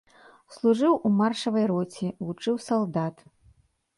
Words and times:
Служыў 0.53 0.95
у 1.09 1.09
маршавай 1.17 1.65
роце, 1.71 2.09
вучыў 2.29 2.55
салдат. 2.69 3.15